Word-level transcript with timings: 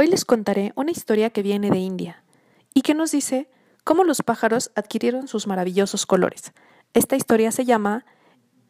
Hoy 0.00 0.06
les 0.06 0.24
contaré 0.24 0.72
una 0.76 0.92
historia 0.92 1.28
que 1.28 1.42
viene 1.42 1.68
de 1.68 1.76
India 1.76 2.24
y 2.72 2.80
que 2.80 2.94
nos 2.94 3.10
dice 3.10 3.50
cómo 3.84 4.02
los 4.02 4.22
pájaros 4.22 4.70
adquirieron 4.74 5.28
sus 5.28 5.46
maravillosos 5.46 6.06
colores. 6.06 6.54
Esta 6.94 7.16
historia 7.16 7.52
se 7.52 7.66
llama 7.66 8.06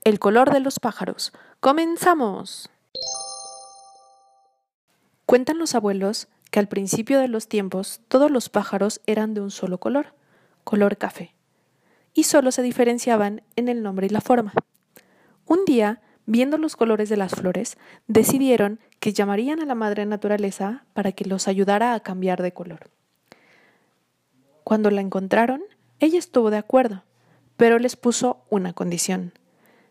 El 0.02 0.18
color 0.18 0.52
de 0.52 0.58
los 0.58 0.80
pájaros. 0.80 1.32
¡Comenzamos! 1.60 2.68
Cuentan 5.24 5.58
los 5.58 5.76
abuelos 5.76 6.26
que 6.50 6.58
al 6.58 6.66
principio 6.66 7.20
de 7.20 7.28
los 7.28 7.46
tiempos 7.46 8.00
todos 8.08 8.32
los 8.32 8.48
pájaros 8.48 9.00
eran 9.06 9.32
de 9.32 9.40
un 9.40 9.52
solo 9.52 9.78
color, 9.78 10.14
color 10.64 10.96
café, 10.96 11.36
y 12.12 12.24
solo 12.24 12.50
se 12.50 12.62
diferenciaban 12.62 13.44
en 13.54 13.68
el 13.68 13.84
nombre 13.84 14.08
y 14.08 14.10
la 14.10 14.20
forma. 14.20 14.52
Un 15.46 15.64
día, 15.64 16.02
viendo 16.30 16.58
los 16.58 16.76
colores 16.76 17.08
de 17.08 17.16
las 17.16 17.32
flores, 17.32 17.76
decidieron 18.06 18.78
que 19.00 19.12
llamarían 19.12 19.60
a 19.60 19.64
la 19.64 19.74
madre 19.74 20.06
naturaleza 20.06 20.84
para 20.94 21.10
que 21.10 21.24
los 21.24 21.48
ayudara 21.48 21.92
a 21.92 22.00
cambiar 22.00 22.40
de 22.40 22.52
color. 22.52 22.88
Cuando 24.62 24.92
la 24.92 25.00
encontraron, 25.00 25.60
ella 25.98 26.20
estuvo 26.20 26.50
de 26.50 26.58
acuerdo, 26.58 27.02
pero 27.56 27.80
les 27.80 27.96
puso 27.96 28.44
una 28.48 28.72
condición. 28.72 29.32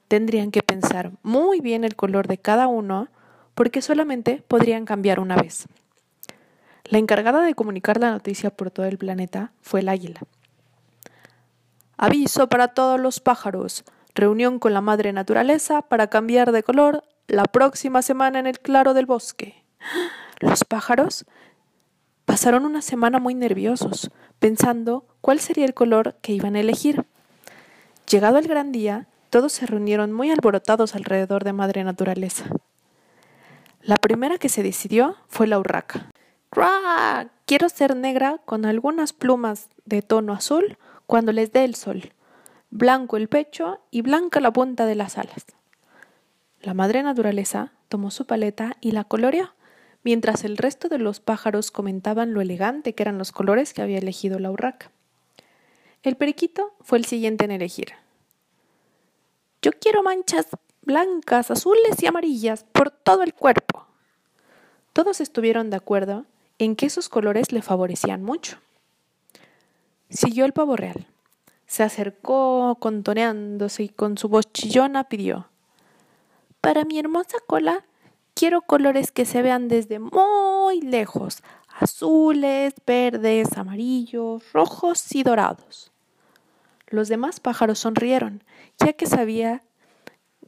Tendrían 0.07 0.51
que 0.51 0.63
pensar 0.63 1.11
muy 1.23 1.59
bien 1.59 1.83
el 1.83 1.97
color 1.97 2.27
de 2.27 2.37
cada 2.37 2.67
uno 2.67 3.09
porque 3.53 3.81
solamente 3.81 4.41
podrían 4.47 4.85
cambiar 4.85 5.19
una 5.19 5.35
vez. 5.35 5.67
La 6.85 6.99
encargada 6.99 7.41
de 7.41 7.53
comunicar 7.53 7.99
la 7.99 8.11
noticia 8.11 8.49
por 8.49 8.71
todo 8.71 8.85
el 8.85 8.97
planeta 8.97 9.51
fue 9.61 9.81
el 9.81 9.89
águila. 9.89 10.21
Aviso 11.97 12.47
para 12.47 12.69
todos 12.69 12.97
los 12.97 13.19
pájaros. 13.19 13.83
Reunión 14.19 14.59
con 14.59 14.73
la 14.73 14.81
madre 14.81 15.13
naturaleza 15.13 15.81
para 15.81 16.07
cambiar 16.07 16.51
de 16.51 16.61
color 16.61 17.03
la 17.27 17.43
próxima 17.43 18.01
semana 18.01 18.39
en 18.39 18.47
el 18.47 18.59
claro 18.59 18.93
del 18.93 19.05
bosque. 19.05 19.63
Los 20.39 20.65
pájaros 20.65 21.25
pasaron 22.25 22.65
una 22.65 22.81
semana 22.81 23.19
muy 23.19 23.33
nerviosos, 23.33 24.11
pensando 24.39 25.05
cuál 25.21 25.39
sería 25.39 25.65
el 25.65 25.73
color 25.73 26.17
que 26.21 26.33
iban 26.33 26.55
a 26.55 26.59
elegir. 26.59 27.05
Llegado 28.09 28.37
el 28.37 28.47
gran 28.47 28.71
día, 28.71 29.07
todos 29.29 29.53
se 29.53 29.65
reunieron 29.65 30.11
muy 30.11 30.31
alborotados 30.31 30.95
alrededor 30.95 31.43
de 31.45 31.53
Madre 31.53 31.83
Naturaleza. 31.85 32.45
La 33.81 33.95
primera 33.95 34.37
que 34.37 34.49
se 34.49 34.63
decidió 34.63 35.15
fue 35.27 35.47
la 35.47 35.59
urraca. 35.59 36.11
Quiero 37.45 37.69
ser 37.69 37.95
negra 37.95 38.39
con 38.45 38.65
algunas 38.65 39.13
plumas 39.13 39.69
de 39.85 40.01
tono 40.01 40.33
azul 40.33 40.77
cuando 41.07 41.31
les 41.31 41.51
dé 41.51 41.63
el 41.63 41.75
sol, 41.75 42.11
blanco 42.71 43.17
el 43.17 43.27
pecho 43.27 43.79
y 43.91 44.01
blanca 44.01 44.39
la 44.39 44.51
punta 44.51 44.85
de 44.85 44.95
las 44.95 45.17
alas. 45.17 45.45
La 46.61 46.73
madre 46.73 47.03
naturaleza 47.03 47.71
tomó 47.87 48.11
su 48.11 48.25
paleta 48.25 48.77
y 48.81 48.91
la 48.91 49.03
coloreó, 49.03 49.53
mientras 50.03 50.43
el 50.43 50.57
resto 50.57 50.89
de 50.89 50.99
los 50.99 51.19
pájaros 51.19 51.71
comentaban 51.71 52.33
lo 52.33 52.41
elegante 52.41 52.93
que 52.93 53.03
eran 53.03 53.17
los 53.17 53.31
colores 53.31 53.73
que 53.73 53.81
había 53.81 53.97
elegido 53.97 54.39
la 54.39 54.51
urraca. 54.51 54.91
El 56.03 56.15
periquito 56.15 56.73
fue 56.81 56.97
el 56.97 57.05
siguiente 57.05 57.45
en 57.45 57.51
elegir. 57.51 57.93
Yo 59.61 59.71
quiero 59.73 60.03
manchas 60.03 60.47
blancas, 60.83 61.51
azules 61.51 62.01
y 62.01 62.07
amarillas 62.07 62.63
por 62.71 62.91
todo 62.91 63.23
el 63.23 63.33
cuerpo. 63.33 63.85
Todos 64.93 65.19
estuvieron 65.19 65.69
de 65.69 65.75
acuerdo 65.75 66.25
en 66.57 66.75
que 66.75 66.85
esos 66.85 67.09
colores 67.09 67.51
le 67.51 67.61
favorecían 67.61 68.23
mucho. 68.23 68.57
Siguió 70.09 70.45
el 70.45 70.53
pavo 70.53 70.75
real. 70.75 71.08
Se 71.79 71.83
acercó 71.83 72.75
contoneándose 72.81 73.83
y 73.83 73.87
con 73.87 74.17
su 74.17 74.27
voz 74.27 74.51
chillona 74.51 75.05
pidió 75.05 75.47
Para 76.59 76.83
mi 76.83 76.99
hermosa 76.99 77.37
cola 77.47 77.85
quiero 78.33 78.63
colores 78.63 79.13
que 79.13 79.23
se 79.23 79.41
vean 79.41 79.69
desde 79.69 79.97
muy 79.99 80.81
lejos, 80.81 81.41
azules, 81.69 82.73
verdes, 82.85 83.57
amarillos, 83.57 84.43
rojos 84.51 85.15
y 85.15 85.23
dorados. 85.23 85.93
Los 86.87 87.07
demás 87.07 87.39
pájaros 87.39 87.79
sonrieron, 87.79 88.43
ya 88.77 88.91
que 88.91 89.05
sabía 89.05 89.61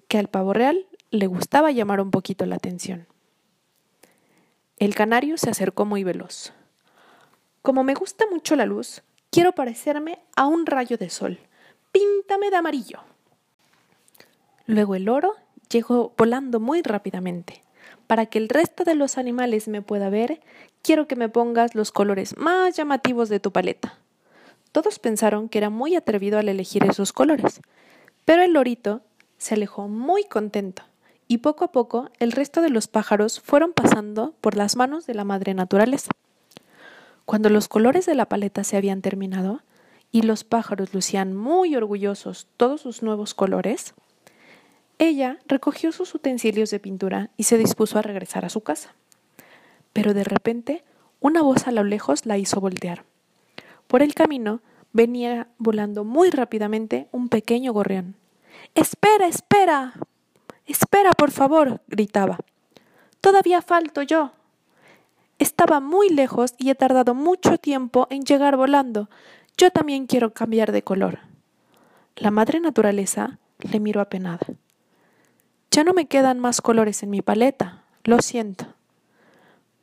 que 0.09 0.17
al 0.17 0.28
pavo 0.28 0.51
real 0.51 0.85
le 1.11 1.28
gustaba 1.28 1.72
llamar 1.72 2.01
un 2.01 2.11
poquito 2.11 2.45
la 2.45 2.57
atención. 2.57 3.07
El 4.75 4.95
canario 4.95 5.38
se 5.38 5.50
acercó 5.50 5.85
muy 5.85 6.03
veloz. 6.03 6.51
Como 7.61 7.85
me 7.85 7.94
gusta 7.94 8.25
mucho 8.29 8.57
la 8.57 8.66
luz, 8.66 9.01
quiero 9.29 9.53
parecerme 9.53 10.19
a 10.35 10.45
un 10.47 10.65
rayo 10.65 10.97
de 10.97 11.09
sol. 11.09 11.39
Píntame 11.91 12.49
de 12.49 12.55
amarillo. 12.55 12.99
Luego 14.65 14.95
el 14.95 15.09
oro 15.09 15.35
llegó 15.69 16.13
volando 16.17 16.59
muy 16.59 16.81
rápidamente. 16.81 17.61
Para 18.07 18.25
que 18.25 18.39
el 18.39 18.49
resto 18.49 18.83
de 18.83 18.95
los 18.95 19.17
animales 19.17 19.67
me 19.67 19.81
pueda 19.81 20.09
ver, 20.09 20.41
quiero 20.81 21.07
que 21.07 21.15
me 21.15 21.29
pongas 21.29 21.75
los 21.75 21.91
colores 21.91 22.37
más 22.37 22.75
llamativos 22.75 23.29
de 23.29 23.39
tu 23.39 23.51
paleta. 23.51 23.97
Todos 24.71 24.99
pensaron 24.99 25.49
que 25.49 25.57
era 25.57 25.69
muy 25.69 25.95
atrevido 25.95 26.39
al 26.39 26.49
elegir 26.49 26.83
esos 26.85 27.13
colores, 27.13 27.61
pero 28.25 28.43
el 28.43 28.53
lorito 28.53 29.01
se 29.37 29.55
alejó 29.55 29.87
muy 29.87 30.23
contento 30.23 30.83
y 31.27 31.39
poco 31.39 31.65
a 31.65 31.71
poco 31.71 32.09
el 32.19 32.31
resto 32.31 32.61
de 32.61 32.69
los 32.69 32.87
pájaros 32.87 33.39
fueron 33.39 33.73
pasando 33.73 34.33
por 34.41 34.55
las 34.55 34.75
manos 34.75 35.05
de 35.05 35.13
la 35.13 35.23
madre 35.23 35.53
naturaleza. 35.53 36.11
Cuando 37.25 37.49
los 37.49 37.67
colores 37.67 38.05
de 38.05 38.15
la 38.15 38.27
paleta 38.27 38.63
se 38.63 38.77
habían 38.77 39.01
terminado 39.01 39.61
y 40.11 40.23
los 40.23 40.44
pájaros 40.44 40.94
lucían 40.94 41.35
muy 41.35 41.75
orgullosos 41.75 42.47
todos 42.57 42.81
sus 42.81 43.01
nuevos 43.01 43.33
colores, 43.33 43.94
ella 44.99 45.39
recogió 45.47 45.91
sus 45.91 46.13
utensilios 46.13 46.69
de 46.69 46.79
pintura 46.79 47.31
y 47.38 47.44
se 47.44 47.57
dispuso 47.57 47.97
a 47.97 48.01
regresar 48.03 48.45
a 48.45 48.49
su 48.49 48.61
casa. 48.61 48.94
Pero 49.94 50.13
de 50.13 50.23
repente 50.23 50.83
una 51.19 51.41
voz 51.41 51.67
a 51.67 51.72
lo 51.72 51.83
lejos 51.83 52.25
la 52.25 52.38
hizo 52.38 52.59
voltear. 52.59 53.05
Por 53.88 54.01
el 54.01 54.13
camino 54.13 54.61
venía 54.94 55.47
volando 55.57 56.03
muy 56.03 56.29
rápidamente 56.29 57.07
un 57.11 57.29
pequeño 57.29 57.73
gorrión. 57.73 58.16
Espera, 58.75 59.28
espera. 59.28 59.93
Espera, 60.66 61.11
por 61.11 61.31
favor, 61.31 61.81
gritaba. 61.88 62.38
Todavía 63.22 63.61
falto 63.61 64.01
yo. 64.01 64.31
Estaba 65.39 65.79
muy 65.79 66.09
lejos 66.09 66.53
y 66.57 66.69
he 66.69 66.75
tardado 66.75 67.13
mucho 67.13 67.57
tiempo 67.57 68.07
en 68.09 68.23
llegar 68.23 68.57
volando. 68.57 69.09
Yo 69.57 69.72
también 69.72 70.07
quiero 70.07 70.34
cambiar 70.34 70.72
de 70.72 70.84
color. 70.84 71.19
La 72.16 72.31
madre 72.31 72.59
naturaleza 72.59 73.39
le 73.59 73.79
miró 73.79 74.01
apenada. 74.01 74.45
Ya 75.72 75.84
no 75.84 75.94
me 75.94 76.07
quedan 76.07 76.39
más 76.39 76.62
colores 76.62 77.03
en 77.03 77.09
mi 77.09 77.22
paleta. 77.22 77.84
Lo 78.03 78.22
siento. 78.22 78.66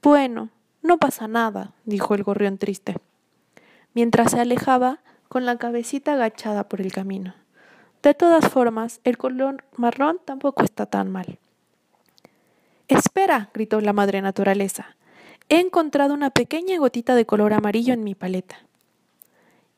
Bueno, 0.02 0.50
no 0.82 0.98
pasa 0.98 1.28
nada, 1.28 1.72
dijo 1.84 2.14
el 2.14 2.22
gorrión 2.22 2.58
triste, 2.58 2.96
mientras 3.94 4.32
se 4.32 4.40
alejaba 4.40 5.00
con 5.28 5.44
la 5.44 5.56
cabecita 5.58 6.14
agachada 6.14 6.68
por 6.68 6.80
el 6.80 6.92
camino. 6.92 7.34
De 8.02 8.14
todas 8.14 8.48
formas, 8.48 9.00
el 9.04 9.18
color 9.18 9.64
marrón 9.76 10.20
tampoco 10.24 10.62
está 10.62 10.86
tan 10.86 11.10
mal. 11.10 11.38
Espera, 12.86 13.50
gritó 13.52 13.80
la 13.80 13.92
madre 13.92 14.22
naturaleza. 14.22 14.96
He 15.48 15.58
encontrado 15.58 16.14
una 16.14 16.30
pequeña 16.30 16.78
gotita 16.78 17.14
de 17.14 17.26
color 17.26 17.52
amarillo 17.52 17.92
en 17.92 18.04
mi 18.04 18.14
paleta. 18.14 18.67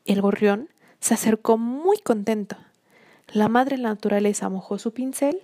El 0.05 0.21
gorrión 0.21 0.69
se 0.99 1.13
acercó 1.13 1.57
muy 1.57 1.97
contento. 1.99 2.57
La 3.27 3.47
madre 3.47 3.77
naturaleza 3.77 4.49
mojó 4.49 4.77
su 4.77 4.93
pincel 4.93 5.41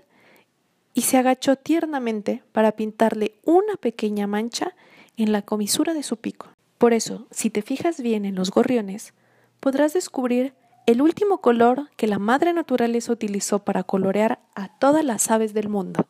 y 0.93 1.01
se 1.01 1.17
agachó 1.17 1.55
tiernamente 1.55 2.43
para 2.51 2.73
pintarle 2.73 3.33
una 3.43 3.75
pequeña 3.75 4.27
mancha 4.27 4.75
en 5.15 5.31
la 5.31 5.41
comisura 5.41 5.93
de 5.93 6.03
su 6.03 6.17
pico. 6.17 6.47
Por 6.77 6.93
eso, 6.93 7.27
si 7.31 7.49
te 7.49 7.61
fijas 7.61 8.01
bien 8.01 8.25
en 8.25 8.35
los 8.35 8.51
gorriones, 8.51 9.13
podrás 9.59 9.93
descubrir 9.93 10.53
el 10.85 11.01
último 11.01 11.39
color 11.39 11.89
que 11.97 12.07
la 12.07 12.19
madre 12.19 12.53
naturaleza 12.53 13.11
utilizó 13.11 13.59
para 13.59 13.83
colorear 13.83 14.39
a 14.55 14.69
todas 14.79 15.03
las 15.03 15.29
aves 15.31 15.53
del 15.53 15.69
mundo. 15.69 16.07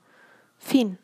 Fin. 0.58 1.00